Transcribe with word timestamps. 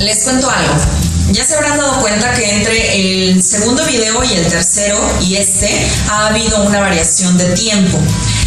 Les 0.00 0.24
cuento 0.24 0.50
algo. 0.50 0.74
Ya 1.32 1.44
se 1.44 1.54
habrán 1.54 1.76
dado 1.76 2.00
cuenta 2.00 2.32
que 2.32 2.50
entre 2.56 3.28
el 3.28 3.42
segundo 3.42 3.84
video 3.84 4.24
y 4.24 4.32
el 4.32 4.46
tercero 4.48 4.98
y 5.20 5.36
este 5.36 5.68
ha 6.08 6.28
habido 6.28 6.62
una 6.64 6.80
variación 6.80 7.36
de 7.36 7.44
tiempo. 7.52 7.98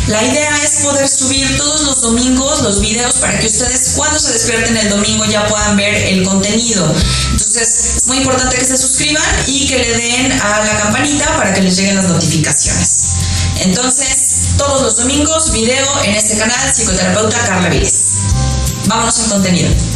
La 0.07 0.21
idea 0.23 0.51
es 0.63 0.83
poder 0.83 1.07
subir 1.07 1.55
todos 1.55 1.83
los 1.83 2.01
domingos 2.01 2.63
los 2.63 2.81
videos 2.81 3.19
para 3.19 3.39
que 3.39 3.45
ustedes 3.45 3.93
cuando 3.95 4.19
se 4.19 4.33
despierten 4.33 4.75
el 4.77 4.89
domingo 4.89 5.25
ya 5.25 5.45
puedan 5.47 5.77
ver 5.77 5.93
el 5.93 6.23
contenido. 6.23 6.91
Entonces 7.31 7.97
es 7.97 8.07
muy 8.07 8.17
importante 8.17 8.57
que 8.57 8.65
se 8.65 8.75
suscriban 8.75 9.23
y 9.45 9.67
que 9.67 9.77
le 9.77 9.95
den 9.95 10.31
a 10.41 10.59
la 10.65 10.77
campanita 10.79 11.37
para 11.37 11.53
que 11.53 11.61
les 11.61 11.77
lleguen 11.77 11.95
las 11.95 12.09
notificaciones. 12.09 13.13
Entonces, 13.59 14.55
todos 14.57 14.81
los 14.81 14.97
domingos 14.97 15.51
video 15.51 16.03
en 16.03 16.15
este 16.15 16.35
canal 16.35 16.73
Psicoterapeuta 16.73 17.37
Carla 17.45 17.69
Viles. 17.69 17.93
Vámonos 18.87 19.19
al 19.19 19.29
contenido. 19.29 19.92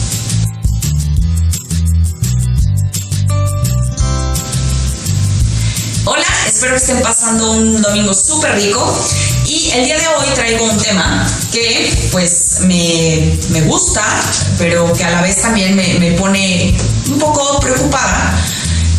Espero 6.47 6.71
que 6.71 6.77
estén 6.77 7.01
pasando 7.01 7.51
un 7.51 7.81
domingo 7.81 8.13
súper 8.13 8.55
rico 8.55 8.81
y 9.45 9.71
el 9.71 9.85
día 9.85 9.99
de 9.99 10.07
hoy 10.07 10.27
traigo 10.33 10.63
un 10.63 10.77
tema 10.77 11.27
que 11.51 12.09
pues 12.11 12.59
me, 12.61 13.37
me 13.49 13.61
gusta, 13.61 14.03
pero 14.57 14.91
que 14.93 15.03
a 15.03 15.11
la 15.11 15.21
vez 15.21 15.41
también 15.41 15.75
me, 15.75 15.99
me, 15.99 16.11
pone 16.13 16.75
un 17.09 17.19
poco 17.19 17.59
preocupada 17.59 18.33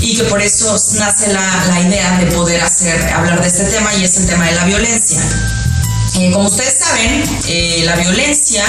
y 0.00 0.14
que 0.16 0.24
por 0.24 0.42
eso 0.42 0.76
nace 0.98 1.32
la, 1.32 1.66
la 1.68 1.80
idea 1.80 2.18
de 2.18 2.26
poder 2.26 2.60
hacer, 2.60 3.02
hablar 3.12 3.40
de 3.40 3.48
este 3.48 3.64
tema 3.64 3.94
y 3.94 4.04
es 4.04 4.16
el 4.18 4.26
tema 4.26 4.46
de 4.46 4.54
la 4.54 4.64
violencia. 4.64 5.20
Eh, 6.18 6.30
como 6.32 6.48
ustedes 6.48 6.78
saben, 6.78 7.22
eh, 7.48 7.82
la 7.84 7.96
violencia 7.96 8.64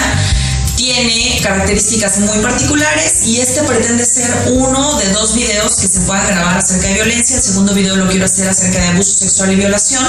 tiene 0.79 1.41
características 1.43 2.19
muy 2.19 2.37
particulares 2.39 3.27
y 3.27 3.41
este 3.41 3.63
pretende 3.63 4.05
ser 4.05 4.53
uno 4.53 4.97
de 4.99 5.09
dos 5.09 5.35
videos 5.35 5.75
que 5.75 5.87
se 5.87 5.99
puedan 6.01 6.25
grabar 6.27 6.57
acerca 6.57 6.87
de 6.87 6.93
violencia. 6.93 7.35
El 7.35 7.43
segundo 7.43 7.73
video 7.73 7.97
lo 7.97 8.07
quiero 8.07 8.23
hacer 8.23 8.47
acerca 8.47 8.79
de 8.79 8.87
abuso 8.87 9.11
sexual 9.11 9.51
y 9.51 9.55
violación, 9.57 10.05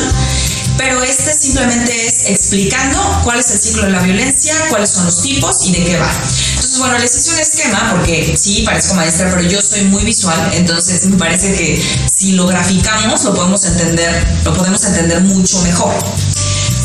pero 0.79 1.03
este 1.03 1.35
simplemente 1.35 2.07
es 2.07 2.27
explicando 2.27 3.21
cuál 3.25 3.41
es 3.41 3.51
el 3.51 3.59
ciclo 3.59 3.87
de 3.87 3.91
la 3.91 4.01
violencia, 4.01 4.55
cuáles 4.69 4.91
son 4.91 5.07
los 5.07 5.23
tipos 5.23 5.67
y 5.67 5.73
de 5.73 5.85
qué 5.85 5.99
va. 5.99 6.09
Entonces, 6.09 6.79
bueno, 6.79 6.99
les 6.99 7.17
hice 7.17 7.31
un 7.33 7.39
esquema 7.41 7.91
porque 7.91 8.37
sí, 8.37 8.63
parezco 8.63 8.95
maestra, 8.95 9.29
pero 9.29 9.43
yo 9.43 9.61
soy 9.61 9.87
muy 9.87 10.05
visual, 10.05 10.53
entonces 10.55 11.05
me 11.07 11.17
parece 11.17 11.53
que 11.53 11.83
si 12.15 12.33
lo 12.33 12.47
graficamos 12.47 13.25
lo 13.25 13.35
podemos 13.35 13.65
entender, 13.65 14.25
lo 14.45 14.55
podemos 14.55 14.85
entender 14.85 15.21
mucho 15.23 15.61
mejor. 15.63 15.93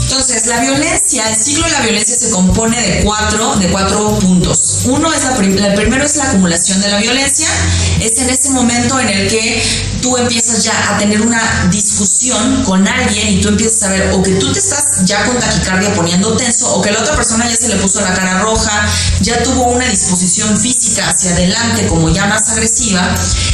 Entonces, 0.06 0.46
la 0.46 0.60
violencia, 0.60 1.28
el 1.28 1.36
ciclo 1.36 1.66
de 1.66 1.72
la 1.72 1.82
violencia 1.82 2.16
se 2.16 2.30
compone 2.30 2.80
de 2.80 3.04
cuatro, 3.04 3.56
de 3.56 3.68
cuatro 3.70 4.20
puntos. 4.20 4.84
Uno 4.86 5.12
es 5.12 5.24
la, 5.24 5.36
el 5.36 5.74
primero 5.74 6.06
es 6.06 6.16
la 6.18 6.26
acumulación 6.26 6.80
de 6.80 6.90
la 6.90 7.00
violencia. 7.00 7.48
Es 8.00 8.20
en 8.20 8.30
ese 8.30 8.52
momento 8.52 9.00
en 9.00 9.10
el 9.10 9.28
que 9.28 9.64
tú 10.04 10.16
empiezas 10.18 10.64
ya 10.64 10.94
a 10.94 11.00
tener 11.00 11.22
una 11.22 11.42
discusión 11.72 12.64
con 12.66 12.88
alguien 12.88 13.30
y 13.30 13.42
tú 13.42 13.50
empiezas 13.50 13.82
a 13.84 13.90
ver 13.90 14.12
o 14.14 14.22
que 14.22 14.34
tú 14.34 14.54
te 14.54 14.60
estás 14.60 15.06
ya 15.06 15.26
con 15.26 15.40
taquicardia 15.40 15.92
poniendo 15.96 16.38
tenso 16.38 16.76
o 16.76 16.82
que 16.84 16.92
la 16.92 17.00
otra 17.00 17.16
persona 17.16 17.50
ya 17.50 17.56
se 17.56 17.70
le 17.70 17.76
puso 17.78 18.00
la 18.02 18.14
cara 18.14 18.42
roja, 18.42 18.88
ya 19.22 19.42
tuvo 19.42 19.64
una 19.64 19.86
disposición 19.88 20.56
física 20.60 21.10
hacia 21.10 21.32
adelante 21.32 21.88
como 21.88 22.12
ya 22.12 22.28
más 22.28 22.48
agresiva. 22.50 23.02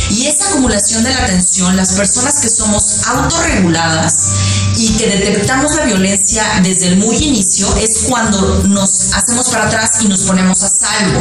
Y 0.10 0.28
esa 0.28 0.50
acumulación 0.50 1.06
de 1.06 1.14
la 1.14 1.26
tensión, 1.26 1.78
las 1.78 1.94
personas 1.94 2.42
que 2.42 2.50
somos 2.50 3.08
autorreguladas 3.08 4.32
y 4.76 4.98
que 4.98 5.08
detectamos 5.08 5.76
la 5.76 5.86
violencia 5.86 6.41
desde 6.64 6.88
el 6.88 6.98
muy 6.98 7.16
inicio 7.18 7.68
es 7.78 8.06
cuando 8.10 8.64
nos 8.68 9.14
hacemos 9.14 9.50
para 9.50 9.68
atrás 9.68 10.02
y 10.04 10.08
nos 10.08 10.22
ponemos 10.22 10.62
a 10.64 10.70
salvo. 10.70 11.20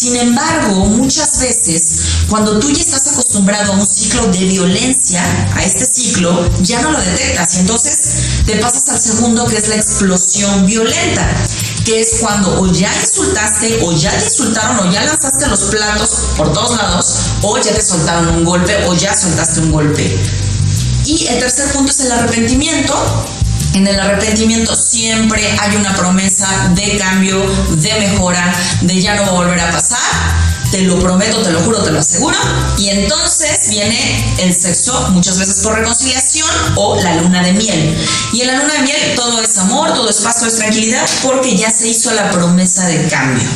Sin 0.00 0.16
embargo, 0.16 0.86
muchas 0.86 1.40
veces, 1.40 2.00
cuando 2.28 2.58
tú 2.58 2.70
ya 2.70 2.80
estás 2.80 3.08
acostumbrado 3.08 3.72
a 3.72 3.76
un 3.76 3.86
ciclo 3.86 4.26
de 4.28 4.46
violencia, 4.46 5.22
a 5.54 5.62
este 5.62 5.84
ciclo, 5.84 6.50
ya 6.62 6.80
no 6.80 6.90
lo 6.92 6.98
detectas 6.98 7.56
y 7.56 7.58
entonces 7.60 7.98
te 8.46 8.56
pasas 8.56 8.88
al 8.88 8.98
segundo 8.98 9.46
que 9.46 9.56
es 9.56 9.68
la 9.68 9.76
explosión 9.76 10.64
violenta, 10.66 11.28
que 11.84 12.00
es 12.00 12.16
cuando 12.20 12.60
o 12.62 12.72
ya 12.72 12.90
insultaste 12.98 13.80
o 13.82 13.92
ya 13.92 14.10
te 14.10 14.24
insultaron 14.24 14.88
o 14.88 14.90
ya 14.90 15.04
lanzaste 15.04 15.46
los 15.48 15.60
platos 15.64 16.10
por 16.36 16.50
todos 16.52 16.78
lados 16.78 17.06
o 17.42 17.58
ya 17.58 17.74
te 17.74 17.82
soltaron 17.82 18.28
un 18.36 18.44
golpe 18.44 18.74
o 18.86 18.94
ya 18.94 19.14
soltaste 19.14 19.60
un 19.60 19.72
golpe. 19.72 20.18
Y 21.04 21.26
el 21.26 21.40
tercer 21.40 21.72
punto 21.72 21.90
es 21.90 22.00
el 22.00 22.12
arrepentimiento, 22.12 22.94
en 23.74 23.86
el 23.86 23.98
arrepentimiento 24.00 24.74
siempre 24.74 25.42
hay 25.60 25.76
una 25.76 25.94
promesa 25.94 26.48
de 26.74 26.96
cambio, 26.98 27.40
de 27.76 27.94
mejora, 28.00 28.52
de 28.82 29.00
ya 29.00 29.14
no 29.16 29.32
volver 29.32 29.60
a 29.60 29.70
pasar. 29.70 29.98
Te 30.72 30.82
lo 30.82 30.98
prometo, 31.00 31.42
te 31.42 31.50
lo 31.50 31.60
juro, 31.60 31.82
te 31.82 31.90
lo 31.90 31.98
aseguro. 31.98 32.36
Y 32.78 32.90
entonces 32.90 33.70
viene 33.70 34.36
el 34.38 34.54
sexo, 34.54 35.10
muchas 35.10 35.38
veces 35.38 35.62
por 35.64 35.74
reconciliación 35.74 36.48
o 36.76 36.96
la 36.96 37.16
luna 37.16 37.42
de 37.42 37.52
miel. 37.52 37.96
Y 38.32 38.42
en 38.42 38.46
la 38.46 38.54
luna 38.54 38.74
de 38.74 38.82
miel 38.82 39.14
todo 39.16 39.40
es 39.40 39.58
amor, 39.58 39.94
todo 39.94 40.08
es 40.08 40.20
paz, 40.20 40.36
todo 40.38 40.48
es 40.48 40.56
tranquilidad, 40.56 41.08
porque 41.22 41.56
ya 41.56 41.70
se 41.70 41.88
hizo 41.88 42.12
la 42.14 42.30
promesa 42.30 42.86
de 42.86 43.08
cambio. 43.08 43.48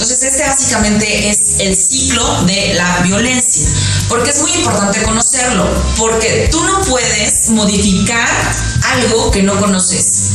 Entonces, 0.00 0.32
este 0.32 0.44
básicamente 0.44 1.28
es 1.28 1.60
el 1.60 1.76
ciclo 1.76 2.42
de 2.44 2.72
la 2.72 3.00
violencia, 3.00 3.68
porque 4.08 4.30
es 4.30 4.40
muy 4.40 4.50
importante 4.54 5.02
conocerlo, 5.02 5.68
porque 5.98 6.48
tú 6.50 6.58
no 6.64 6.80
puedes 6.86 7.50
modificar 7.50 8.26
algo 8.94 9.30
que 9.30 9.42
no 9.42 9.60
conoces. 9.60 10.30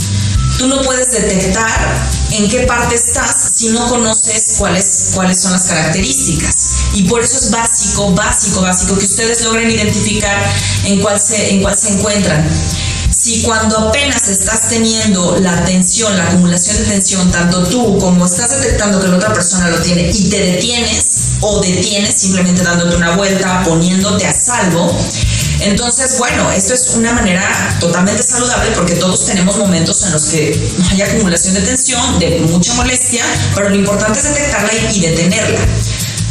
Tú 0.59 0.67
no 0.67 0.83
puedes 0.83 1.09
detectar 1.13 2.07
en 2.33 2.47
qué 2.47 2.59
parte 2.67 2.93
estás 2.93 3.53
si 3.55 3.69
no 3.69 3.89
conoces 3.89 4.57
cuáles, 4.59 5.09
cuáles 5.15 5.41
son 5.41 5.53
las 5.53 5.63
características. 5.63 6.75
Y 6.93 7.05
por 7.05 7.23
eso 7.23 7.35
es 7.35 7.49
básico, 7.49 8.11
básico, 8.11 8.61
básico 8.61 8.95
que 8.99 9.05
ustedes 9.05 9.41
logren 9.45 9.71
identificar 9.71 10.45
en 10.83 11.01
cuál 11.01 11.19
se, 11.19 11.55
en 11.55 11.63
cuál 11.63 11.75
se 11.75 11.89
encuentran 11.89 12.47
si 13.25 13.41
cuando 13.41 13.89
apenas 13.89 14.27
estás 14.27 14.69
teniendo 14.69 15.37
la 15.39 15.65
tensión, 15.65 16.15
la 16.15 16.25
acumulación 16.25 16.77
de 16.77 16.83
tensión, 16.83 17.31
tanto 17.31 17.63
tú 17.63 17.97
como 17.97 18.23
estás 18.23 18.61
detectando 18.61 19.01
que 19.01 19.07
la 19.07 19.15
otra 19.15 19.33
persona 19.33 19.67
lo 19.71 19.79
tiene 19.79 20.11
y 20.13 20.29
te 20.29 20.39
detienes 20.39 21.37
o 21.41 21.59
detienes 21.59 22.13
simplemente 22.13 22.61
dándote 22.61 22.95
una 22.95 23.15
vuelta, 23.15 23.63
poniéndote 23.63 24.27
a 24.27 24.31
salvo, 24.31 24.95
entonces, 25.61 26.17
bueno, 26.17 26.51
esto 26.51 26.73
es 26.73 26.89
una 26.95 27.13
manera 27.13 27.77
totalmente 27.79 28.21
saludable 28.21 28.71
porque 28.75 28.93
todos 28.95 29.25
tenemos 29.25 29.57
momentos 29.57 30.03
en 30.03 30.11
los 30.11 30.25
que 30.25 30.75
hay 30.91 31.01
acumulación 31.01 31.53
de 31.55 31.61
tensión, 31.61 32.19
de 32.19 32.41
mucha 32.41 32.73
molestia, 32.73 33.23
pero 33.55 33.69
lo 33.69 33.75
importante 33.75 34.19
es 34.19 34.25
detectarla 34.25 34.71
y 34.93 34.99
detenerla. 34.99 35.59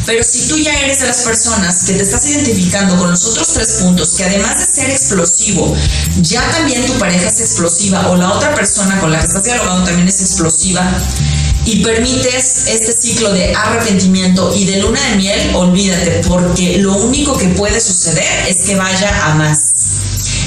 Pero 0.06 0.22
si 0.22 0.48
tú 0.48 0.59
ya 0.59 0.72
eres 0.81 1.00
de 1.00 1.06
las 1.06 1.22
personas 1.22 1.84
que 1.84 1.94
te 1.94 2.03
estás 2.03 2.26
identificando 2.26 2.97
con 2.97 3.10
los 3.10 3.25
otros 3.25 3.48
tres 3.54 3.69
puntos, 3.82 4.10
que 4.16 4.25
además 4.25 4.59
de 4.59 4.82
ser 4.82 4.91
explosivo, 4.91 5.75
ya 6.20 6.42
también 6.50 6.84
tu 6.87 6.92
pareja 6.98 7.26
es 7.28 7.41
explosiva 7.41 8.10
o 8.10 8.16
la 8.16 8.32
otra 8.32 8.54
persona 8.54 9.00
con 9.00 9.10
la 9.10 9.19
que 9.19 9.26
estás 9.26 9.44
dialogando 9.44 9.84
también 9.84 10.09
es 10.09 10.20
explosiva, 10.20 10.93
y 11.66 11.82
permites 11.82 12.66
este 12.69 12.93
ciclo 12.93 13.32
de 13.32 13.54
arrepentimiento 13.54 14.54
y 14.54 14.66
de 14.66 14.78
luna 14.78 15.00
de 15.10 15.16
miel, 15.16 15.54
olvídate, 15.54 16.22
porque 16.28 16.78
lo 16.78 16.94
único 16.97 17.37
que 17.38 17.48
puede 17.48 17.81
suceder 17.81 18.48
es 18.48 18.66
que 18.66 18.76
vaya 18.76 19.25
a 19.25 19.34
más. 19.34 19.73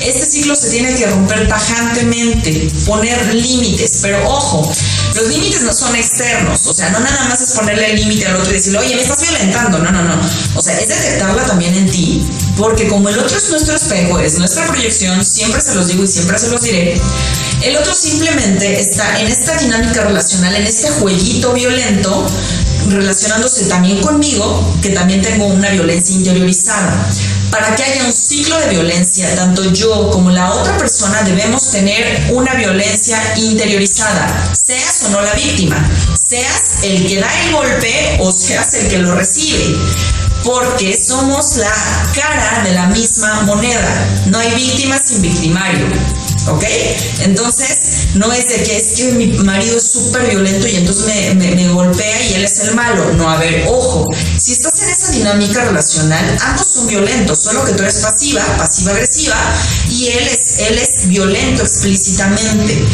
Este 0.01 0.25
ciclo 0.25 0.55
se 0.55 0.69
tiene 0.69 0.95
que 0.95 1.07
romper 1.07 1.47
tajantemente, 1.47 2.71
poner 2.85 3.33
límites, 3.33 3.99
pero 4.01 4.27
ojo, 4.29 4.71
los 5.15 5.27
límites 5.27 5.61
no 5.63 5.73
son 5.73 5.95
externos, 5.95 6.67
o 6.67 6.73
sea, 6.73 6.89
no 6.91 6.99
nada 6.99 7.25
más 7.25 7.41
es 7.41 7.51
ponerle 7.51 7.91
el 7.91 7.99
límite 7.99 8.27
al 8.27 8.35
otro 8.35 8.51
y 8.51 8.53
decirle, 8.53 8.79
oye, 8.79 8.95
me 8.95 9.01
estás 9.01 9.21
violentando, 9.21 9.79
no, 9.79 9.91
no, 9.91 10.03
no, 10.03 10.21
o 10.55 10.61
sea, 10.61 10.79
es 10.79 10.87
detectarla 10.87 11.43
también 11.45 11.73
en 11.75 11.89
ti, 11.89 12.25
porque 12.55 12.87
como 12.87 13.09
el 13.09 13.19
otro 13.19 13.37
es 13.37 13.49
nuestro 13.49 13.75
espejo, 13.75 14.19
es 14.19 14.37
nuestra 14.37 14.67
proyección, 14.67 15.23
siempre 15.25 15.61
se 15.61 15.75
los 15.75 15.87
digo 15.87 16.03
y 16.03 16.07
siempre 16.07 16.37
se 16.37 16.49
los 16.49 16.61
diré, 16.61 17.01
el 17.63 17.75
otro 17.75 17.93
simplemente 17.93 18.79
está 18.79 19.19
en 19.19 19.27
esta 19.27 19.57
dinámica 19.57 20.03
relacional, 20.03 20.55
en 20.55 20.63
este 20.63 20.89
jueguito 20.91 21.53
violento, 21.53 22.25
relacionándose 22.89 23.65
también 23.65 23.99
conmigo, 24.01 24.75
que 24.81 24.89
también 24.89 25.21
tengo 25.21 25.47
una 25.47 25.69
violencia 25.69 26.15
interiorizada. 26.15 27.09
Para 27.51 27.75
que 27.75 27.83
haya 27.83 28.03
un 28.03 28.11
ciclo 28.11 28.59
de 28.59 28.67
violencia, 28.69 29.33
tanto 29.35 29.71
yo 29.71 30.09
como 30.11 30.29
la 30.29 30.51
otra 30.53 30.77
persona 30.77 31.21
debemos 31.23 31.71
tener 31.71 32.31
una 32.33 32.53
violencia 32.55 33.17
interiorizada, 33.37 34.53
seas 34.53 35.03
o 35.07 35.09
no 35.11 35.21
la 35.21 35.33
víctima, 35.33 35.89
seas 36.27 36.83
el 36.83 37.07
que 37.07 37.19
da 37.19 37.29
el 37.43 37.53
golpe 37.53 38.17
o 38.19 38.31
seas 38.31 38.73
el 38.75 38.87
que 38.89 38.97
lo 38.99 39.15
recibe 39.15 39.77
porque 40.43 40.95
somos 40.95 41.57
la 41.57 41.73
cara 42.15 42.63
de 42.63 42.71
la 42.71 42.87
misma 42.87 43.41
moneda. 43.41 44.23
No 44.27 44.39
hay 44.39 44.53
víctima 44.55 44.97
sin 44.97 45.21
victimario. 45.21 45.85
¿Ok? 46.47 46.63
Entonces, 47.23 48.07
no 48.15 48.31
es 48.31 48.47
de 48.49 48.63
que 48.63 48.77
es 48.77 48.93
que 48.95 49.11
mi 49.13 49.27
marido 49.27 49.77
es 49.77 49.91
súper 49.91 50.29
violento 50.29 50.67
y 50.67 50.75
entonces 50.75 51.35
me, 51.35 51.67
golpea 51.69 52.27
y 52.29 52.33
él 52.35 52.43
es 52.43 52.59
el 52.59 52.75
malo. 52.75 53.13
No, 53.13 53.29
a 53.29 53.37
ver, 53.37 53.65
ojo, 53.67 54.05
si 54.37 54.53
estás 54.53 54.81
en 54.81 54.89
esa 54.89 55.11
dinámica 55.11 55.65
relacional, 55.65 56.37
ambos 56.41 56.67
son 56.67 56.87
violentos, 56.87 57.39
solo 57.39 57.65
que 57.65 57.73
tú 57.73 57.83
eres 57.83 57.97
pasiva, 57.97 58.41
pasiva-agresiva, 58.57 59.35
y 59.89 60.07
él 60.07 60.27
es, 60.27 60.59
él 60.59 60.77
es 60.77 61.07
violento 61.07 61.63
explícitamente. 61.63 62.85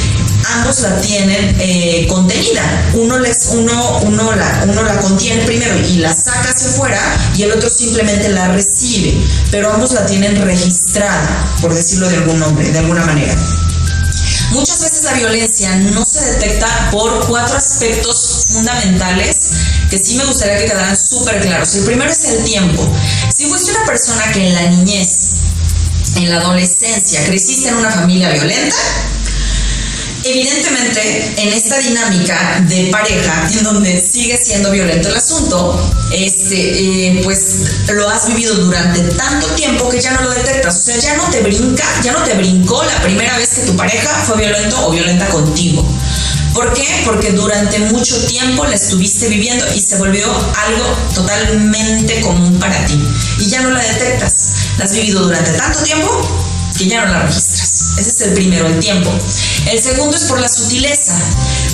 Ambos 0.55 0.79
la 0.81 0.99
tienen 1.01 1.55
eh, 1.59 2.07
contenida. 2.09 2.91
Uno, 2.93 3.19
les, 3.19 3.49
uno, 3.53 3.99
uno, 4.03 4.35
la, 4.35 4.65
uno 4.67 4.83
la 4.83 4.99
contiene 4.99 5.43
primero 5.45 5.77
y 5.87 5.97
la 5.97 6.13
saca 6.13 6.49
hacia 6.49 6.69
afuera 6.69 6.99
y 7.35 7.43
el 7.43 7.51
otro 7.51 7.69
simplemente 7.69 8.29
la 8.29 8.49
recibe, 8.49 9.15
pero 9.51 9.71
ambos 9.71 9.91
la 9.93 10.05
tienen 10.05 10.41
registrada, 10.41 11.57
por 11.61 11.73
decirlo 11.73 12.09
de 12.09 12.17
algún 12.17 12.39
nombre, 12.39 12.69
de 12.69 12.79
alguna 12.79 13.05
manera. 13.05 13.35
Muchas 14.51 14.81
veces 14.81 15.03
la 15.03 15.13
violencia 15.13 15.75
no 15.77 16.05
se 16.05 16.23
detecta 16.33 16.89
por 16.91 17.27
cuatro 17.27 17.57
aspectos 17.57 18.45
fundamentales 18.49 19.49
que 19.89 19.97
sí 19.97 20.15
me 20.15 20.25
gustaría 20.25 20.57
que 20.59 20.65
quedaran 20.65 20.95
súper 20.95 21.41
claros. 21.41 21.73
El 21.75 21.85
primero 21.85 22.11
es 22.11 22.23
el 22.25 22.43
tiempo. 22.43 22.87
Si 23.35 23.45
fuiste 23.45 23.71
una 23.71 23.85
persona 23.85 24.31
que 24.31 24.47
en 24.47 24.53
la 24.53 24.61
niñez, 24.69 25.07
en 26.15 26.29
la 26.29 26.37
adolescencia, 26.37 27.23
creciste 27.25 27.69
en 27.69 27.75
una 27.75 27.91
familia 27.91 28.29
violenta, 28.31 28.75
Evidentemente, 30.25 31.33
en 31.35 31.49
esta 31.51 31.77
dinámica 31.79 32.61
de 32.69 32.87
pareja, 32.87 33.49
en 33.51 33.63
donde 33.63 33.99
sigue 33.99 34.37
siendo 34.37 34.71
violento 34.71 35.09
el 35.09 35.17
asunto, 35.17 35.77
este, 36.13 37.09
eh, 37.09 37.21
pues 37.23 37.83
lo 37.93 38.09
has 38.09 38.27
vivido 38.27 38.55
durante 38.55 39.01
tanto 39.15 39.47
tiempo 39.47 39.89
que 39.89 39.99
ya 39.99 40.11
no 40.11 40.21
lo 40.21 40.33
detectas. 40.33 40.77
O 40.77 40.81
sea, 40.81 40.97
ya 40.97 41.17
no 41.17 41.29
te 41.29 41.41
brinca, 41.41 41.83
ya 42.03 42.13
no 42.13 42.23
te 42.23 42.35
brincó 42.35 42.81
la 42.83 43.01
primera 43.01 43.37
vez 43.37 43.49
que 43.49 43.61
tu 43.63 43.75
pareja 43.75 44.09
fue 44.25 44.37
violento 44.37 44.87
o 44.87 44.91
violenta 44.91 45.27
contigo. 45.27 45.85
¿Por 46.53 46.71
qué? 46.71 46.87
Porque 47.03 47.31
durante 47.31 47.79
mucho 47.79 48.25
tiempo 48.25 48.63
la 48.65 48.75
estuviste 48.75 49.27
viviendo 49.27 49.65
y 49.75 49.79
se 49.79 49.97
volvió 49.97 50.25
algo 50.31 50.85
totalmente 51.13 52.21
común 52.21 52.57
para 52.59 52.85
ti. 52.85 52.97
Y 53.39 53.49
ya 53.49 53.61
no 53.61 53.71
la 53.71 53.81
detectas. 53.81 54.53
La 54.77 54.85
has 54.85 54.93
vivido 54.93 55.23
durante 55.23 55.51
tanto 55.51 55.79
tiempo 55.83 56.09
que 56.77 56.87
ya 56.87 57.05
no 57.05 57.11
la 57.11 57.23
registras. 57.23 57.52
Ese 57.97 58.09
es 58.09 58.21
el 58.21 58.33
primero, 58.33 58.67
el 58.67 58.79
tiempo. 58.79 59.11
El 59.71 59.79
segundo 59.79 60.15
es 60.15 60.23
por 60.23 60.39
la 60.39 60.49
sutileza. 60.49 61.17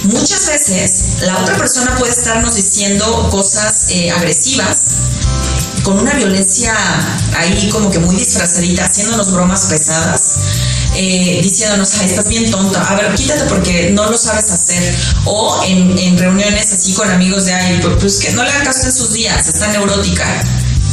Muchas 0.04 0.48
veces 0.48 1.22
la 1.22 1.38
otra 1.40 1.58
persona 1.58 1.96
puede 1.98 2.12
estarnos 2.12 2.56
diciendo 2.56 3.30
cosas 3.32 3.90
eh, 3.90 4.12
agresivas 4.12 4.82
con 5.84 6.00
una 6.00 6.14
violencia 6.14 6.76
ahí 7.38 7.70
como 7.70 7.90
que 7.90 8.00
muy 8.00 8.16
disfrazadita, 8.16 8.86
haciéndonos 8.86 9.32
bromas 9.32 9.66
pesadas. 9.66 10.40
Eh, 10.96 11.40
diciéndonos, 11.42 11.94
ay, 12.00 12.08
estás 12.08 12.28
bien 12.28 12.50
tonta, 12.52 12.82
a 12.82 12.96
ver, 12.96 13.16
quítate 13.16 13.46
porque 13.46 13.92
no 13.92 14.10
lo 14.10 14.18
sabes 14.18 14.52
hacer. 14.52 14.96
O 15.26 15.64
en, 15.66 16.18
reuniones 16.18 16.74
así 16.74 16.94
con 16.94 17.10
amigos 17.10 17.46
de, 17.46 17.54
ay, 17.54 17.80
pues, 17.82 17.96
pues 18.00 18.18
que 18.18 18.32
no 18.34 18.44
le 18.44 18.50
hagan 18.50 18.66
caso 18.66 18.86
en 18.86 18.92
sus 18.92 19.14
días, 19.14 19.48
está 19.48 19.68
neurótica 19.68 20.26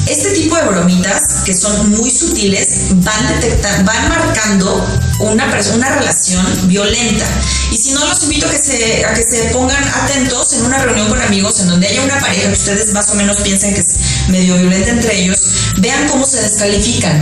este 0.06 0.30
tipo 0.30 0.56
de 0.56 0.62
bromitas, 0.62 1.42
que 1.44 1.52
son 1.52 1.90
muy 1.90 2.10
sutiles, 2.10 2.88
van, 2.96 3.84
van 3.84 4.08
marcando 4.08 4.86
una, 5.20 5.46
una 5.74 5.88
relación 5.96 6.68
violenta. 6.68 7.26
Y 7.72 7.76
si 7.76 7.92
no, 7.92 8.06
los 8.06 8.22
invito 8.22 8.46
a 8.46 8.50
que, 8.50 8.58
se, 8.58 9.04
a 9.04 9.14
que 9.14 9.22
se 9.22 9.50
pongan 9.50 9.82
atentos 9.82 10.52
en 10.54 10.66
una 10.66 10.78
reunión 10.78 11.08
con 11.08 11.20
amigos 11.20 11.60
en 11.60 11.68
donde 11.68 11.88
haya 11.88 12.02
una 12.02 12.20
pareja 12.20 12.46
que 12.46 12.52
ustedes 12.52 12.92
más 12.92 13.10
o 13.10 13.14
menos 13.16 13.40
piensen 13.40 13.74
que 13.74 13.80
es 13.80 13.96
medio 14.28 14.56
violenta 14.56 14.90
entre 14.90 15.20
ellos, 15.20 15.72
vean 15.78 16.08
cómo 16.08 16.24
se 16.24 16.40
descalifican. 16.40 17.20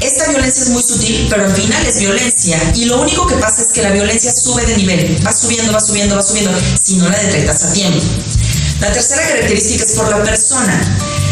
Esta 0.00 0.28
violencia 0.28 0.62
es 0.62 0.70
muy 0.70 0.82
sutil, 0.82 1.26
pero 1.28 1.44
al 1.44 1.54
final 1.54 1.84
es 1.86 1.98
violencia. 1.98 2.60
Y 2.74 2.84
lo 2.84 3.00
único 3.00 3.26
que 3.26 3.36
pasa 3.36 3.62
es 3.62 3.68
que 3.68 3.82
la 3.82 3.90
violencia 3.90 4.30
sube 4.30 4.64
de 4.66 4.76
nivel, 4.76 5.26
va 5.26 5.32
subiendo, 5.32 5.72
va 5.72 5.80
subiendo, 5.80 6.14
va 6.14 6.22
subiendo, 6.22 6.52
si 6.80 6.96
no 6.96 7.08
la 7.08 7.18
detectas 7.18 7.64
a 7.64 7.72
tiempo. 7.72 8.04
La 8.80 8.92
tercera 8.92 9.26
característica 9.26 9.84
es 9.84 9.92
por 9.92 10.08
la 10.08 10.22
persona. 10.22 11.27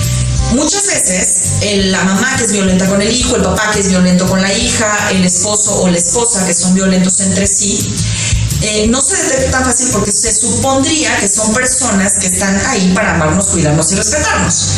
Muchas 0.52 0.86
veces 0.86 1.46
la 1.90 2.04
mamá 2.04 2.36
que 2.36 2.44
es 2.44 2.52
violenta 2.52 2.86
con 2.86 3.02
el 3.02 3.12
hijo, 3.12 3.36
el 3.36 3.42
papá 3.42 3.70
que 3.72 3.80
es 3.80 3.88
violento 3.88 4.26
con 4.26 4.40
la 4.40 4.52
hija, 4.52 5.10
el 5.10 5.24
esposo 5.24 5.82
o 5.82 5.88
la 5.88 5.96
esposa 5.96 6.46
que 6.46 6.54
son 6.54 6.74
violentos 6.74 7.20
entre 7.20 7.46
sí, 7.46 7.92
eh, 8.62 8.86
no 8.88 9.00
se 9.00 9.16
detecta 9.16 9.50
tan 9.58 9.64
fácil 9.64 9.88
porque 9.92 10.10
se 10.10 10.32
supondría 10.32 11.16
que 11.18 11.28
son 11.28 11.52
personas 11.52 12.14
que 12.14 12.26
están 12.26 12.58
ahí 12.66 12.92
para 12.94 13.14
amarnos, 13.14 13.46
cuidarnos 13.46 13.92
y 13.92 13.96
respetarnos. 13.96 14.70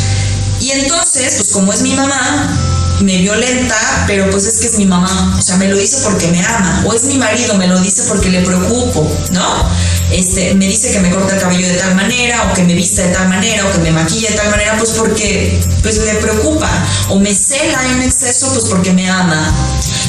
Y 0.59 0.71
entonces, 0.71 1.35
pues 1.37 1.51
como 1.53 1.71
es 1.71 1.81
mi 1.81 1.93
mamá, 1.93 2.97
me 3.01 3.17
violenta, 3.19 3.75
pero 4.07 4.29
pues 4.29 4.45
es 4.45 4.57
que 4.57 4.67
es 4.67 4.77
mi 4.77 4.85
mamá, 4.85 5.35
o 5.37 5.41
sea, 5.41 5.55
me 5.57 5.67
lo 5.69 5.77
dice 5.77 6.01
porque 6.03 6.27
me 6.27 6.45
ama, 6.45 6.83
o 6.85 6.93
es 6.93 7.05
mi 7.05 7.17
marido, 7.17 7.55
me 7.55 7.67
lo 7.67 7.79
dice 7.79 8.03
porque 8.09 8.29
le 8.29 8.41
preocupo, 8.41 9.09
¿no? 9.31 9.69
Este, 10.11 10.55
me 10.55 10.67
dice 10.67 10.91
que 10.91 10.99
me 10.99 11.11
corta 11.11 11.35
el 11.35 11.41
cabello 11.41 11.67
de 11.67 11.75
tal 11.75 11.95
manera, 11.95 12.49
o 12.49 12.53
que 12.53 12.63
me 12.63 12.73
vista 12.73 13.03
de 13.03 13.13
tal 13.13 13.29
manera, 13.29 13.65
o 13.65 13.71
que 13.71 13.77
me 13.79 13.91
maquilla 13.91 14.29
de 14.29 14.35
tal 14.35 14.49
manera, 14.49 14.77
pues 14.77 14.91
porque 14.91 15.59
pues 15.83 15.97
le 15.99 16.15
preocupa, 16.15 16.69
o 17.09 17.19
me 17.19 17.33
cela 17.33 17.79
en 17.91 18.01
exceso, 18.01 18.47
pues 18.53 18.65
porque 18.65 18.91
me 18.91 19.09
ama. 19.09 19.53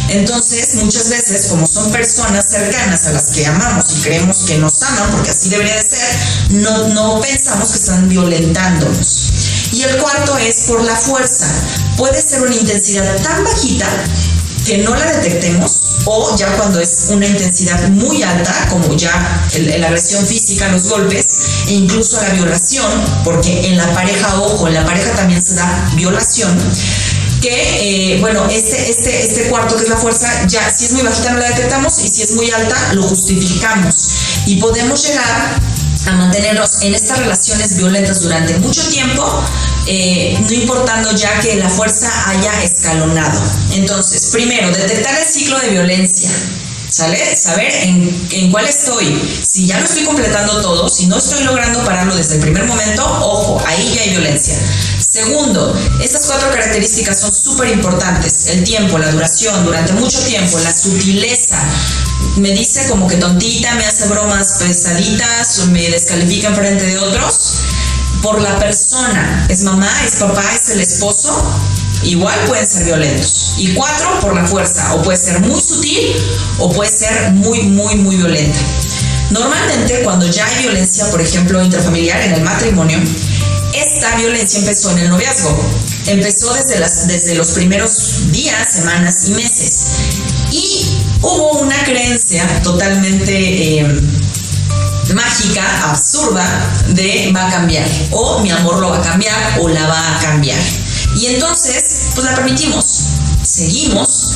Entonces, 0.08 0.74
muchas 0.82 1.08
veces, 1.10 1.46
como 1.48 1.66
son 1.66 1.92
personas 1.92 2.46
cercanas 2.48 3.06
a 3.06 3.12
las 3.12 3.26
que 3.26 3.46
amamos 3.46 3.84
y 3.96 4.00
creemos 4.00 4.38
que 4.38 4.58
nos 4.58 4.82
aman, 4.82 5.10
porque 5.12 5.30
así 5.30 5.50
debería 5.50 5.76
de 5.76 5.82
ser, 5.82 6.50
no, 6.50 6.88
no 6.88 7.20
pensamos 7.20 7.68
que 7.68 7.78
están 7.78 8.08
violentándonos. 8.08 9.32
Y 9.72 9.82
el 9.82 9.96
cuarto 9.98 10.36
es 10.38 10.64
por 10.66 10.82
la 10.82 10.96
fuerza. 10.96 11.46
Puede 11.96 12.20
ser 12.20 12.42
una 12.42 12.56
intensidad 12.56 13.22
tan 13.22 13.44
bajita 13.44 13.86
que 14.70 14.78
no 14.78 14.94
la 14.94 15.04
detectemos 15.14 15.80
o 16.04 16.36
ya 16.36 16.46
cuando 16.56 16.78
es 16.78 17.08
una 17.10 17.26
intensidad 17.26 17.88
muy 17.88 18.22
alta, 18.22 18.54
como 18.68 18.94
ya 18.94 19.10
la 19.58 19.88
agresión 19.88 20.24
física, 20.24 20.68
los 20.68 20.88
golpes 20.88 21.26
e 21.66 21.72
incluso 21.72 22.22
la 22.22 22.28
violación, 22.28 22.86
porque 23.24 23.66
en 23.66 23.76
la 23.76 23.92
pareja, 23.92 24.40
ojo, 24.40 24.68
en 24.68 24.74
la 24.74 24.84
pareja 24.84 25.10
también 25.16 25.42
se 25.42 25.56
da 25.56 25.90
violación, 25.96 26.56
que, 27.42 28.14
eh, 28.14 28.20
bueno, 28.20 28.46
este, 28.48 28.88
este, 28.88 29.20
este 29.20 29.48
cuarto 29.48 29.74
que 29.74 29.82
es 29.82 29.88
la 29.88 29.96
fuerza, 29.96 30.46
ya 30.46 30.70
si 30.70 30.84
es 30.84 30.92
muy 30.92 31.02
bajita 31.02 31.32
no 31.32 31.40
la 31.40 31.48
detectamos 31.48 31.98
y 32.04 32.06
si 32.06 32.22
es 32.22 32.30
muy 32.34 32.48
alta 32.52 32.76
lo 32.94 33.02
justificamos. 33.02 33.94
Y 34.46 34.56
podemos 34.60 35.02
llegar 35.04 35.60
a 36.06 36.12
mantenernos 36.12 36.82
en 36.82 36.94
estas 36.94 37.18
relaciones 37.18 37.76
violentas 37.76 38.22
durante 38.22 38.56
mucho 38.58 38.88
tiempo, 38.88 39.44
eh, 39.86 40.38
no 40.40 40.52
importando 40.52 41.12
ya 41.12 41.40
que 41.40 41.56
la 41.56 41.68
fuerza 41.68 42.10
haya 42.28 42.62
escalonado. 42.62 43.40
Entonces, 43.72 44.30
primero, 44.32 44.70
detectar 44.70 45.18
el 45.18 45.24
ciclo 45.24 45.58
de 45.60 45.70
violencia. 45.70 46.30
¿Sale? 46.90 47.36
Saber 47.36 47.72
en, 47.84 48.28
en, 48.32 48.50
cuál 48.50 48.66
estoy. 48.66 49.16
Si 49.42 49.66
ya 49.66 49.78
lo 49.78 49.84
estoy 49.84 50.02
completando 50.02 50.60
todo, 50.60 50.88
si 50.88 51.06
no 51.06 51.18
estoy 51.18 51.44
logrando 51.44 51.84
pararlo 51.84 52.16
desde 52.16 52.34
el 52.34 52.40
primer 52.40 52.64
momento, 52.64 53.04
ojo, 53.04 53.62
ahí 53.64 53.92
ya 53.94 54.02
hay 54.02 54.10
violencia. 54.10 54.56
Segundo, 55.10 55.74
estas 56.00 56.26
cuatro 56.26 56.50
características 56.50 57.20
son 57.20 57.32
súper 57.32 57.68
importantes. 57.70 58.48
El 58.48 58.64
tiempo, 58.64 58.98
la 58.98 59.10
duración, 59.10 59.64
durante 59.64 59.92
mucho 59.94 60.20
tiempo, 60.24 60.58
la 60.58 60.72
sutileza. 60.72 61.58
Me 62.36 62.52
dice 62.52 62.88
como 62.88 63.06
que 63.06 63.16
tontita, 63.16 63.74
me 63.74 63.86
hace 63.86 64.06
bromas 64.08 64.56
pesaditas, 64.58 65.66
me 65.68 65.90
descalifica 65.90 66.48
en 66.48 66.54
frente 66.56 66.86
de 66.86 66.98
otros. 66.98 67.60
Por 68.22 68.40
la 68.40 68.58
persona, 68.58 69.46
es 69.48 69.62
mamá, 69.62 69.90
es 70.04 70.16
papá, 70.16 70.44
es 70.54 70.70
el 70.70 70.80
esposo, 70.80 71.42
igual 72.02 72.38
pueden 72.46 72.66
ser 72.66 72.84
violentos. 72.84 73.54
Y 73.58 73.72
cuatro, 73.74 74.20
por 74.20 74.34
la 74.34 74.46
fuerza, 74.46 74.94
o 74.94 75.02
puede 75.02 75.16
ser 75.16 75.40
muy 75.40 75.60
sutil 75.60 76.14
o 76.58 76.70
puede 76.70 76.90
ser 76.90 77.32
muy, 77.32 77.62
muy, 77.62 77.94
muy 77.96 78.16
violenta. 78.16 78.58
Normalmente 79.30 80.02
cuando 80.02 80.26
ya 80.26 80.44
hay 80.46 80.64
violencia, 80.64 81.06
por 81.10 81.20
ejemplo, 81.20 81.62
intrafamiliar 81.62 82.20
en 82.22 82.32
el 82.34 82.42
matrimonio, 82.42 82.98
esta 83.74 84.16
violencia 84.16 84.58
empezó 84.58 84.90
en 84.90 84.98
el 84.98 85.10
noviazgo. 85.10 85.56
Empezó 86.06 86.52
desde, 86.54 86.80
las, 86.80 87.06
desde 87.06 87.34
los 87.36 87.50
primeros 87.50 88.32
días, 88.32 88.72
semanas 88.72 89.28
y 89.28 89.32
meses. 89.32 89.86
Y 90.50 90.98
hubo 91.22 91.60
una 91.60 91.76
creencia 91.84 92.44
totalmente 92.62 93.78
eh, 93.78 94.00
mágica, 95.14 95.90
absurda, 95.90 96.44
de 96.88 97.32
va 97.34 97.46
a 97.46 97.50
cambiar. 97.50 97.86
O 98.12 98.40
mi 98.40 98.50
amor 98.50 98.78
lo 98.78 98.90
va 98.90 98.98
a 98.98 99.02
cambiar 99.02 99.60
o 99.60 99.68
la 99.68 99.86
va 99.86 100.16
a 100.16 100.20
cambiar. 100.20 100.58
Y 101.16 101.26
entonces, 101.26 102.10
pues 102.14 102.26
la 102.26 102.34
permitimos. 102.34 103.06
Seguimos, 103.42 104.34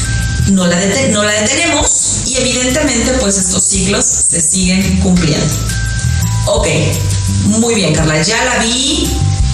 no 0.51 0.67
la, 0.67 0.77
no 1.11 1.23
la 1.23 1.33
detenemos 1.33 2.23
y 2.27 2.37
evidentemente 2.37 3.13
pues 3.21 3.37
estos 3.39 3.63
ciclos 3.65 4.05
se 4.05 4.41
siguen 4.41 5.01
cumpliendo. 5.01 5.55
Ok, 6.47 6.67
muy 7.45 7.75
bien 7.75 7.95
Carla, 7.95 8.21
ya 8.23 8.43
la 8.45 8.59
vi, 8.59 9.09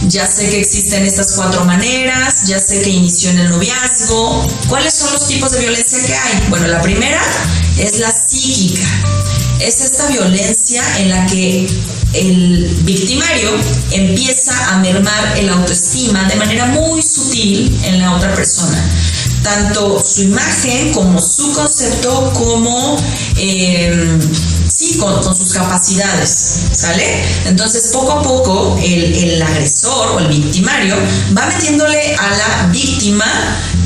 ya 0.09 0.27
sé 0.27 0.51
que 0.51 0.61
existen 0.61 1.05
estas 1.05 1.33
cuatro 1.37 1.65
maneras, 1.65 2.47
ya 2.47 2.59
sé 2.59 2.83
que 2.83 2.91
inició 2.91 3.31
en 3.31 3.39
el 3.41 3.51
noviazgo. 3.51 4.47
¿Cuáles 4.69 4.95
son 4.95 5.13
los 5.13 5.27
tipos 5.29 5.53
de 5.53 5.61
violencia 5.61 5.99
que 6.05 6.15
hay? 6.15 6.47
Bueno, 6.49 6.67
la 6.67 6.81
primera 6.81 7.21
es 7.79 7.99
la 7.99 8.11
psíquica. 8.11 8.83
Es 9.61 9.83
esta 9.83 10.07
violencia 10.07 10.83
en 10.99 11.11
la 11.11 11.27
que 11.27 11.67
el 12.15 12.67
victimario 12.83 13.51
empieza 13.93 14.53
a 14.71 14.79
mermar 14.79 15.39
el 15.39 15.51
autoestima 15.51 16.25
de 16.25 16.37
manera 16.37 16.67
muy 16.67 17.03
sutil 17.03 17.79
en 17.85 18.01
la 18.01 18.17
otra 18.17 18.35
persona. 18.35 18.83
Tanto 19.43 20.03
su 20.05 20.23
imagen 20.23 20.93
como 20.93 21.21
su 21.21 21.53
concepto 21.53 22.33
como 22.33 22.97
em, 23.37 24.19
sí 24.67 24.97
con, 24.99 25.23
sus 25.37 25.53
capacidades 25.53 26.31
sale 26.73 27.23
entonces 27.47 27.91
poco 27.93 28.13
a 28.13 28.23
poco 28.23 28.79
el, 28.83 29.15
el, 29.15 29.43
agresor 29.43 30.13
o 30.13 30.19
el 30.21 30.29
victimario 30.29 30.97
va 31.37 31.47
metiéndole 31.47 32.17
a 32.17 32.31
la 32.31 32.67
víctima 32.71 33.27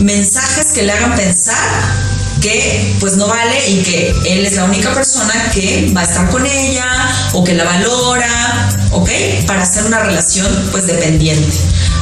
mensajes 0.00 0.66
que 0.73 0.83
le 0.83 0.93
hagan 0.93 1.14
pensar 1.14 2.13
que 2.45 2.97
pues 3.01 3.17
no 3.17 3.27
vale 3.27 3.57
y 3.71 3.83
que 3.83 4.15
él 4.27 4.45
es 4.45 4.57
la 4.57 4.65
única 4.65 4.93
persona 4.93 5.33
que 5.55 5.91
va 5.97 6.03
a 6.03 6.05
estar 6.05 6.29
con 6.29 6.45
ella 6.45 6.85
o 7.33 7.43
que 7.43 7.55
la 7.55 7.65
valora, 7.65 8.69
¿ok? 8.91 9.09
Para 9.47 9.63
hacer 9.63 9.87
una 9.87 10.01
relación 10.01 10.47
pues 10.71 10.87
dependiente. 10.87 11.57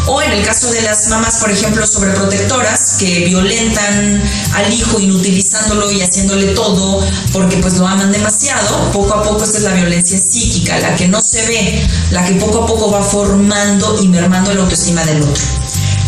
O 0.08 0.20
en 0.20 0.32
el 0.32 0.44
caso 0.44 0.68
de 0.72 0.82
las 0.82 1.06
mamás, 1.10 1.36
por 1.36 1.52
ejemplo, 1.52 1.86
sobreprotectoras 1.86 2.96
que 2.98 3.20
violentan 3.20 4.20
al 4.54 4.74
hijo 4.74 4.98
inutilizándolo 4.98 5.92
y 5.92 6.02
haciéndole 6.02 6.46
todo 6.54 7.00
porque 7.32 7.58
pues 7.58 7.74
lo 7.74 7.86
aman 7.86 8.10
demasiado, 8.10 8.90
poco 8.90 9.14
a 9.14 9.22
poco 9.22 9.44
esta 9.44 9.58
es 9.58 9.64
la 9.64 9.74
violencia 9.74 10.18
psíquica, 10.18 10.76
la 10.80 10.96
que 10.96 11.06
no 11.06 11.20
se 11.20 11.46
ve, 11.46 11.86
la 12.10 12.24
que 12.24 12.34
poco 12.34 12.64
a 12.64 12.66
poco 12.66 12.90
va 12.90 13.00
formando 13.00 14.02
y 14.02 14.08
mermando 14.08 14.52
la 14.52 14.62
autoestima 14.62 15.04
del 15.04 15.22
otro. 15.22 15.42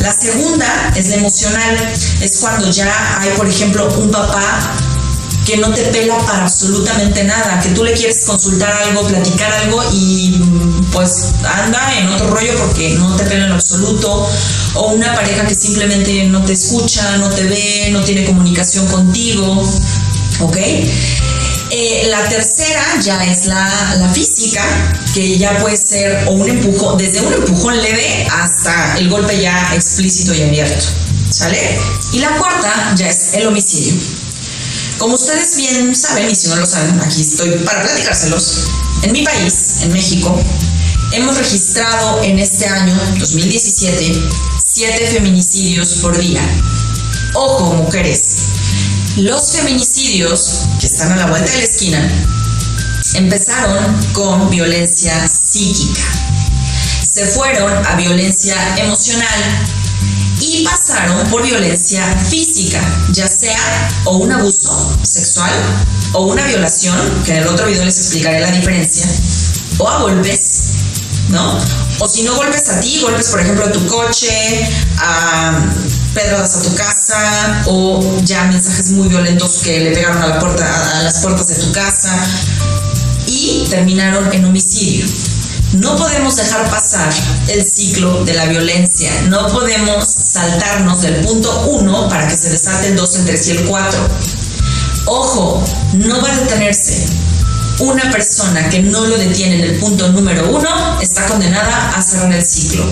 La 0.00 0.12
segunda 0.12 0.92
es 0.96 1.08
la 1.08 1.16
emocional, 1.16 1.92
es 2.20 2.38
cuando 2.40 2.70
ya 2.70 3.20
hay, 3.20 3.30
por 3.30 3.48
ejemplo, 3.48 3.88
un 3.98 4.10
papá 4.10 4.76
que 5.44 5.58
no 5.58 5.72
te 5.72 5.82
pela 5.84 6.16
para 6.18 6.42
absolutamente 6.42 7.22
nada, 7.24 7.60
que 7.60 7.68
tú 7.70 7.84
le 7.84 7.92
quieres 7.92 8.24
consultar 8.24 8.72
algo, 8.72 9.06
platicar 9.06 9.52
algo 9.52 9.82
y 9.92 10.40
pues 10.92 11.32
anda 11.44 11.98
en 11.98 12.08
otro 12.08 12.30
rollo 12.30 12.54
porque 12.58 12.90
no 12.90 13.14
te 13.16 13.24
pela 13.24 13.46
en 13.46 13.52
absoluto, 13.52 14.26
o 14.74 14.92
una 14.92 15.14
pareja 15.14 15.46
que 15.46 15.54
simplemente 15.54 16.24
no 16.24 16.42
te 16.44 16.52
escucha, 16.52 17.18
no 17.18 17.28
te 17.28 17.44
ve, 17.44 17.88
no 17.92 18.00
tiene 18.00 18.24
comunicación 18.24 18.86
contigo, 18.86 19.62
¿ok? 20.40 20.56
Eh, 21.70 22.06
la 22.08 22.28
tercera 22.28 22.82
ya 23.00 23.24
es 23.24 23.46
la, 23.46 24.10
física, 24.12 24.62
que 25.14 25.38
ya 25.38 25.58
puede 25.58 25.76
ser 25.76 26.28
o 26.28 26.32
un 26.32 26.48
empujón, 26.48 26.98
desde 26.98 27.20
un 27.20 27.32
empujón 27.32 27.80
leve 27.80 28.26
hasta 28.30 28.98
el 28.98 29.08
golpe 29.08 29.40
ya 29.40 29.74
explícito 29.74 30.34
y 30.34 30.42
abierto. 30.42 30.86
¿Sale? 31.30 31.58
Y 32.12 32.18
la 32.18 32.36
cuarta 32.36 32.94
ya 32.96 33.08
es 33.08 33.34
el 33.34 33.46
homicidio. 33.46 33.94
Como 34.98 35.14
ustedes 35.14 35.56
bien 35.56 35.94
saben, 35.94 36.30
y 36.30 36.34
si 36.34 36.48
no 36.48 36.56
lo 36.56 36.66
saben, 36.66 37.00
aquí 37.00 37.20
estoy 37.20 37.50
para 37.64 37.82
platicárselos, 37.82 38.68
en 39.02 39.12
mi 39.12 39.24
país, 39.24 39.82
en 39.82 39.92
México, 39.92 40.38
hemos 41.12 41.36
registrado 41.36 42.22
en 42.22 42.38
este 42.38 42.66
año 42.66 42.94
2017 43.18 44.22
siete 44.74 45.06
feminicidios 45.06 45.94
por 46.02 46.18
día. 46.18 46.40
Ojo, 47.34 47.74
mujeres, 47.74 48.22
los 49.16 49.52
feminicidios 49.52 50.66
que 50.80 50.86
están 50.86 51.12
a 51.12 51.16
la 51.16 51.26
vuelta 51.26 51.50
de 51.50 51.58
la 51.58 51.64
esquina 51.64 52.26
empezaron 53.14 53.94
con 54.12 54.50
violencia 54.50 55.14
psíquica, 55.28 56.02
se 57.00 57.24
fueron 57.26 57.86
a 57.86 57.94
violencia 57.94 58.56
emocional 58.76 59.68
y 60.40 60.64
pasaron 60.64 61.28
por 61.30 61.44
violencia 61.44 62.04
física, 62.28 62.80
ya 63.12 63.28
sea 63.28 63.88
o 64.04 64.16
un 64.16 64.32
abuso 64.32 64.98
sexual 65.04 65.52
o 66.14 66.22
una 66.22 66.44
violación, 66.46 66.98
que 67.24 67.32
en 67.32 67.36
el 67.38 67.48
otro 67.48 67.66
video 67.66 67.84
les 67.84 67.98
explicaré 67.98 68.40
la 68.40 68.50
diferencia, 68.50 69.06
o 69.78 69.88
a 69.88 69.98
golpes, 70.00 70.62
¿no? 71.28 71.58
O 72.00 72.08
si 72.08 72.22
no 72.22 72.34
golpes 72.34 72.68
a 72.68 72.80
ti, 72.80 73.00
golpes 73.00 73.28
por 73.28 73.40
ejemplo 73.40 73.64
a 73.64 73.72
tu 73.72 73.86
coche, 73.86 74.68
a 74.98 75.60
pedradas 76.14 76.56
a 76.56 76.62
tu 76.62 76.74
casa 76.74 77.62
o 77.66 78.20
ya 78.22 78.44
mensajes 78.44 78.92
muy 78.92 79.08
violentos 79.08 79.62
que 79.64 79.80
le 79.80 79.90
pegaron 79.92 80.22
a 80.22 80.28
la 80.28 80.38
puerta 80.38 80.98
a 80.98 81.02
las 81.02 81.18
puertas 81.18 81.48
de 81.48 81.54
tu 81.56 81.72
casa 81.72 82.14
y 83.26 83.66
terminaron 83.68 84.32
en 84.32 84.44
homicidio. 84.44 85.06
No 85.74 85.96
podemos 85.96 86.36
dejar 86.36 86.70
pasar 86.70 87.12
el 87.48 87.64
ciclo 87.64 88.24
de 88.24 88.34
la 88.34 88.46
violencia. 88.46 89.10
No 89.28 89.48
podemos 89.48 90.04
saltarnos 90.04 91.02
del 91.02 91.16
punto 91.26 91.66
1 91.66 92.08
para 92.08 92.28
que 92.28 92.36
se 92.36 92.50
desate 92.50 92.88
el 92.88 92.96
2, 92.96 93.16
el 93.16 93.24
3 93.24 93.48
y 93.48 93.50
el 93.50 93.64
4. 93.64 94.08
Ojo, 95.06 95.64
no 95.94 96.22
va 96.22 96.30
a 96.30 96.36
detenerse. 96.36 97.23
Una 97.80 98.10
persona 98.10 98.68
que 98.68 98.80
no 98.82 99.06
lo 99.06 99.16
detiene 99.18 99.56
en 99.56 99.60
el 99.62 99.78
punto 99.78 100.08
número 100.12 100.48
1 100.50 101.00
está 101.00 101.26
condenada 101.26 101.96
a 101.96 102.02
cerrar 102.02 102.32
el 102.32 102.44
ciclo. 102.44 102.84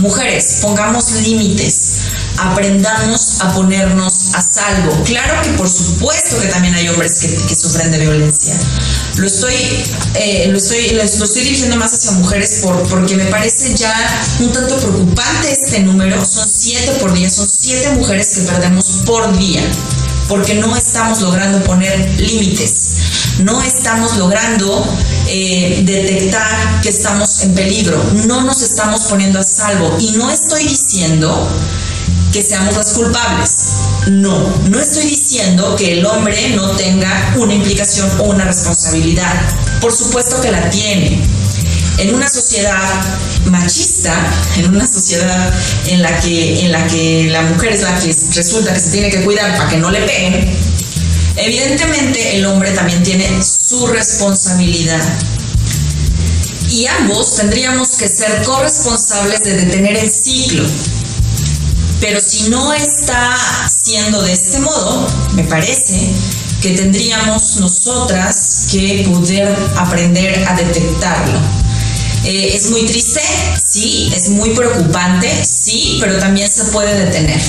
Mujeres, 0.00 0.58
pongamos 0.62 1.10
límites 1.22 2.08
aprendamos 2.38 3.40
a 3.40 3.52
ponernos 3.52 4.34
a 4.34 4.42
salvo. 4.42 5.02
Claro 5.04 5.42
que 5.42 5.50
por 5.50 5.68
supuesto 5.68 6.40
que 6.40 6.48
también 6.48 6.74
hay 6.74 6.88
hombres 6.88 7.18
que, 7.18 7.54
sufren 7.54 7.90
de 7.90 7.98
violencia. 7.98 8.54
Lo 9.16 9.26
estoy, 9.26 9.54
eh, 10.14 10.46
lo, 10.48 10.58
estoy, 10.58 10.90
lo, 10.90 11.02
estoy 11.02 11.42
dirigiendo 11.42 11.76
más 11.76 11.92
hacia 11.92 12.12
mujeres 12.12 12.60
por, 12.62 12.80
porque 12.88 13.16
me 13.16 13.24
parece 13.26 13.74
ya 13.74 13.92
un 14.40 14.52
tanto 14.52 14.76
preocupante 14.76 15.50
este 15.50 15.80
número. 15.80 16.24
Son 16.24 16.48
siete 16.48 16.92
por 17.00 17.12
día, 17.12 17.28
son 17.28 17.48
siete 17.48 17.90
mujeres 17.90 18.28
que 18.28 18.40
perdemos 18.42 19.02
por 19.04 19.36
día 19.36 19.62
porque 20.28 20.54
no 20.56 20.76
estamos 20.76 21.22
logrando 21.22 21.64
poner 21.64 21.98
límites, 22.20 22.87
no 23.38 23.62
estamos 23.62 24.16
logrando 24.16 24.84
eh, 25.28 25.82
detectar 25.84 26.80
que 26.82 26.88
estamos 26.88 27.42
en 27.42 27.54
peligro, 27.54 28.02
no 28.26 28.42
nos 28.42 28.62
estamos 28.62 29.02
poniendo 29.04 29.38
a 29.38 29.42
salvo. 29.42 29.96
Y 30.00 30.12
no 30.12 30.30
estoy 30.30 30.64
diciendo 30.64 31.48
que 32.32 32.42
seamos 32.42 32.76
las 32.76 32.92
culpables. 32.92 33.50
No, 34.10 34.38
no 34.68 34.80
estoy 34.80 35.06
diciendo 35.06 35.76
que 35.76 35.98
el 35.98 36.06
hombre 36.06 36.50
no 36.56 36.70
tenga 36.72 37.34
una 37.36 37.54
implicación 37.54 38.10
o 38.20 38.24
una 38.24 38.44
responsabilidad. 38.44 39.34
Por 39.80 39.92
supuesto 39.92 40.40
que 40.40 40.50
la 40.50 40.68
tiene. 40.70 41.22
En 41.98 42.14
una 42.14 42.28
sociedad 42.28 42.80
machista, 43.46 44.14
en 44.56 44.70
una 44.70 44.86
sociedad 44.86 45.52
en 45.86 46.02
la 46.02 46.20
que, 46.20 46.64
en 46.64 46.72
la, 46.72 46.86
que 46.86 47.28
la 47.30 47.42
mujer 47.42 47.72
es 47.72 47.82
la 47.82 47.94
que 47.98 48.14
resulta 48.34 48.72
que 48.72 48.80
se 48.80 48.90
tiene 48.90 49.10
que 49.10 49.24
cuidar 49.24 49.56
para 49.56 49.68
que 49.68 49.78
no 49.78 49.90
le 49.90 50.00
peguen, 50.02 50.56
evidentemente 51.38 52.36
el 52.36 52.46
hombre 52.46 52.70
también 52.72 53.02
tiene 53.02 53.42
su 53.42 53.86
responsabilidad. 53.86 55.02
Y 56.70 56.86
ambos 56.86 57.36
tendríamos 57.36 57.96
que 57.96 58.08
ser 58.08 58.42
corresponsables 58.42 59.42
de 59.42 59.56
detener 59.56 59.96
el 59.96 60.10
ciclo 60.10 60.66
pero 62.00 62.20
si 62.20 62.48
no 62.50 62.72
está 62.72 63.36
siendo 63.68 64.22
de 64.22 64.32
este 64.32 64.60
modo, 64.60 65.06
me 65.34 65.44
parece 65.44 65.98
que 66.62 66.70
tendríamos 66.70 67.56
nosotras 67.56 68.66
que 68.70 69.08
poder 69.12 69.56
aprender 69.76 70.46
a 70.46 70.54
detectarlo. 70.54 71.38
Eh, 72.24 72.52
es 72.54 72.70
muy 72.70 72.84
triste, 72.84 73.20
sí, 73.64 74.12
es 74.14 74.30
muy 74.30 74.50
preocupante, 74.50 75.28
sí, 75.44 75.98
pero 76.00 76.18
también 76.18 76.48
se 76.48 76.64
puede 76.66 77.04
detener. 77.04 77.40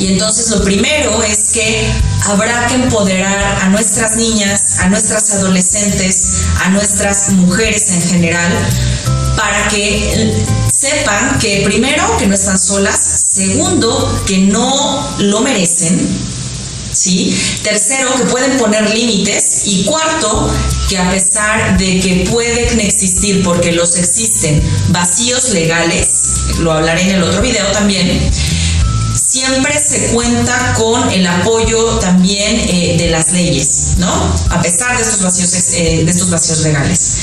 Y 0.00 0.06
entonces 0.06 0.48
lo 0.48 0.64
primero 0.64 1.22
es 1.22 1.50
que 1.52 1.86
habrá 2.24 2.66
que 2.68 2.74
empoderar 2.74 3.58
a 3.60 3.68
nuestras 3.68 4.16
niñas, 4.16 4.78
a 4.80 4.88
nuestras 4.88 5.30
adolescentes, 5.32 6.44
a 6.64 6.70
nuestras 6.70 7.32
mujeres 7.32 7.90
en 7.90 8.02
general, 8.02 8.50
para 9.36 9.68
que 9.68 10.42
sepan 10.72 11.38
que 11.38 11.60
primero 11.66 12.16
que 12.16 12.26
no 12.26 12.34
están 12.34 12.58
solas, 12.58 13.26
segundo 13.30 14.24
que 14.26 14.38
no 14.38 15.16
lo 15.18 15.42
merecen, 15.42 16.00
¿sí? 16.92 17.38
Tercero 17.62 18.14
que 18.14 18.24
pueden 18.24 18.56
poner 18.56 18.88
límites 18.94 19.66
y 19.66 19.84
cuarto 19.84 20.50
que 20.88 20.96
a 20.96 21.10
pesar 21.10 21.76
de 21.76 22.00
que 22.00 22.26
pueden 22.30 22.80
existir 22.80 23.42
porque 23.42 23.72
los 23.72 23.96
existen 23.96 24.62
vacíos 24.88 25.50
legales, 25.50 26.08
lo 26.60 26.72
hablaré 26.72 27.02
en 27.02 27.10
el 27.16 27.22
otro 27.22 27.42
video 27.42 27.66
también, 27.72 28.30
siempre 29.30 29.72
se 29.78 30.12
cuenta 30.12 30.74
con 30.74 31.08
el 31.10 31.24
apoyo 31.24 31.98
también 32.00 32.56
eh, 32.68 32.96
de 32.98 33.10
las 33.10 33.30
leyes, 33.32 33.94
¿no? 33.98 34.10
A 34.50 34.60
pesar 34.60 34.96
de 34.96 35.02
estos 35.02 35.22
vacíos, 35.22 35.74
eh, 35.74 36.02
de 36.04 36.10
estos 36.10 36.30
vacíos 36.30 36.60
legales. 36.64 37.18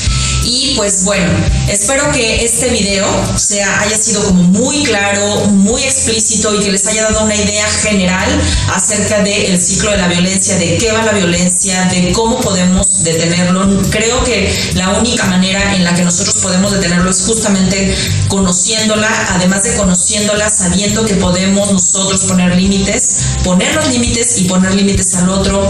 Y 0.50 0.72
pues 0.76 1.04
bueno, 1.04 1.30
espero 1.68 2.10
que 2.10 2.42
este 2.42 2.70
video 2.70 3.06
sea, 3.36 3.80
haya 3.80 3.98
sido 3.98 4.24
como 4.24 4.44
muy 4.44 4.82
claro, 4.84 5.44
muy 5.48 5.82
explícito 5.82 6.54
y 6.54 6.64
que 6.64 6.72
les 6.72 6.86
haya 6.86 7.02
dado 7.02 7.24
una 7.24 7.34
idea 7.34 7.68
general 7.82 8.26
acerca 8.74 9.22
del 9.22 9.60
ciclo 9.60 9.90
de 9.90 9.98
la 9.98 10.08
violencia, 10.08 10.56
de 10.56 10.78
qué 10.78 10.90
va 10.90 11.02
la 11.02 11.12
violencia, 11.12 11.84
de 11.92 12.12
cómo 12.12 12.40
podemos 12.40 13.04
detenerlo. 13.04 13.82
Creo 13.90 14.24
que 14.24 14.50
la 14.74 14.88
única 14.98 15.26
manera 15.26 15.76
en 15.76 15.84
la 15.84 15.94
que 15.94 16.02
nosotros 16.02 16.36
podemos 16.36 16.72
detenerlo 16.72 17.10
es 17.10 17.26
justamente 17.26 17.94
conociéndola, 18.28 19.10
además 19.34 19.64
de 19.64 19.76
conociéndola, 19.76 20.48
sabiendo 20.48 21.04
que 21.04 21.16
podemos 21.16 21.72
nosotros 21.72 22.22
poner 22.22 22.56
límites, 22.56 23.36
poner 23.44 23.74
los 23.74 23.88
límites 23.88 24.38
y 24.38 24.44
poner 24.44 24.74
límites 24.74 25.14
al 25.16 25.28
otro. 25.28 25.68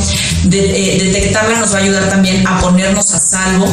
Eh, 0.52 0.98
detectarla 1.02 1.58
nos 1.58 1.74
va 1.74 1.78
a 1.78 1.82
ayudar 1.82 2.08
también 2.08 2.46
a 2.46 2.60
ponernos 2.60 3.12
a 3.12 3.18
salvo 3.18 3.66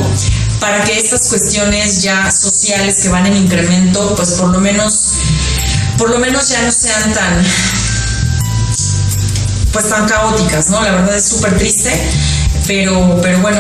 para 0.59 0.83
que 0.83 0.97
estas 0.97 1.27
cuestiones 1.27 2.01
ya 2.01 2.31
sociales 2.31 2.97
que 3.01 3.09
van 3.09 3.25
en 3.25 3.35
incremento, 3.35 4.15
pues 4.15 4.31
por 4.31 4.50
lo 4.50 4.59
menos, 4.59 5.13
por 5.97 6.09
lo 6.09 6.19
menos 6.19 6.50
ya 6.50 6.62
no 6.62 6.71
sean 6.71 7.13
tan, 7.13 7.45
pues 9.71 9.89
tan 9.89 10.07
caóticas, 10.07 10.69
¿no? 10.69 10.81
La 10.81 10.91
verdad 10.91 11.15
es 11.15 11.25
súper 11.25 11.57
triste, 11.57 11.91
pero, 12.67 13.19
pero 13.21 13.39
bueno, 13.41 13.59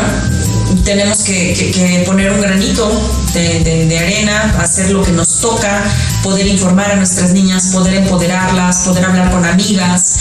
tenemos 0.83 1.23
que, 1.23 2.03
poner 2.05 2.31
un 2.31 2.41
granito 2.41 2.89
de, 3.33 3.97
arena, 3.99 4.55
hacer 4.59 4.91
lo 4.91 5.03
que 5.03 5.11
nos 5.11 5.39
toca, 5.41 5.83
poder 6.23 6.47
informar 6.47 6.91
a 6.91 6.95
nuestras 6.95 7.31
niñas, 7.31 7.71
poder 7.73 7.95
empoderarlas, 7.95 8.79
poder 8.79 9.05
hablar 9.05 9.31
con 9.31 9.45
amigas, 9.45 10.15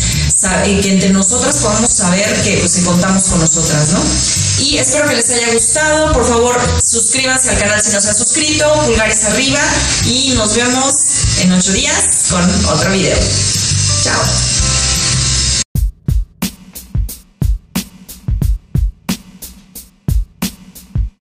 que 0.64 0.92
entre 0.92 1.10
nosotras 1.10 1.56
podamos 1.56 1.90
saber 1.90 2.26
que, 2.42 2.58
pues, 2.58 2.82
contamos 2.84 3.22
con 3.24 3.40
nosotras, 3.40 3.92
¿no? 3.92 4.43
Y 4.60 4.78
espero 4.78 5.08
que 5.08 5.16
les 5.16 5.30
haya 5.30 5.52
gustado. 5.52 6.12
Por 6.12 6.26
favor, 6.26 6.56
suscríbanse 6.82 7.50
al 7.50 7.58
canal 7.58 7.80
si 7.80 7.92
no 7.92 8.00
se 8.00 8.08
han 8.08 8.14
suscrito, 8.14 8.82
pulgares 8.84 9.24
arriba 9.24 9.60
y 10.06 10.32
nos 10.34 10.54
vemos 10.54 11.40
en 11.40 11.52
ocho 11.52 11.72
días 11.72 12.26
con 12.30 12.42
otro 12.72 12.92
video. 12.92 13.16
Chao. 14.02 14.53